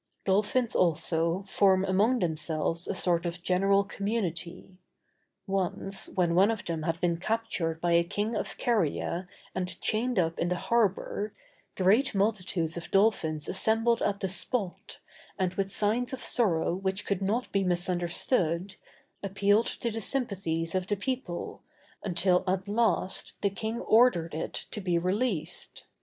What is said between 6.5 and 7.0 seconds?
them had